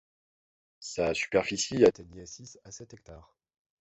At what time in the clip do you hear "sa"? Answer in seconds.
0.79-1.13